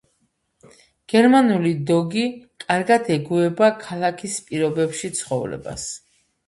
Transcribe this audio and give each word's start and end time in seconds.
გერმანული 1.13 1.73
დოგი 1.91 2.25
კარგად 2.65 3.13
ეგუება 3.19 3.73
ქალაქის 3.87 4.43
პირობებში 4.51 5.17
ცხოვრებას. 5.23 5.91